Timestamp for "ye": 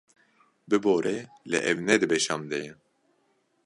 2.65-2.73